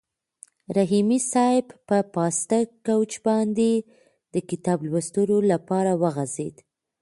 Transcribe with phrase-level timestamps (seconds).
[0.77, 3.71] رحیمي صیب په پاسته کوچ باندې
[4.33, 6.55] د کتاب لوستلو لپاره وغځېد.